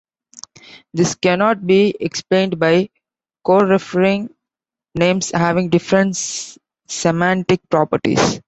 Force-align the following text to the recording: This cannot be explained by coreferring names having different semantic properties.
This 0.95 1.13
cannot 1.13 1.67
be 1.67 1.95
explained 1.99 2.57
by 2.57 2.89
coreferring 3.45 4.33
names 4.95 5.29
having 5.29 5.69
different 5.69 6.15
semantic 6.87 7.61
properties. 7.69 8.39